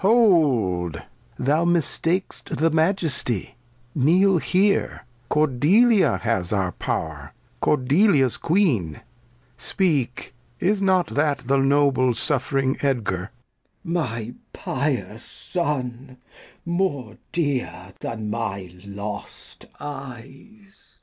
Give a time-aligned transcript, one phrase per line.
[0.00, 0.12] Lear.
[0.12, 1.02] Hold,
[1.40, 3.56] thou mistak'st the Majesty,
[3.96, 9.00] kneel here; Cordelia has our Pow'r, Cordelia's Queen.
[9.56, 13.32] Speak, is not that the noble Suff'ring Edgar?
[13.84, 13.94] Glost.
[14.12, 16.18] My pious Son,
[16.64, 21.00] more dear than my lost Eyes.